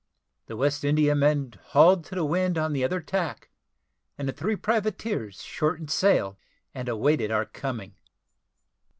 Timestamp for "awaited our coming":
6.89-7.93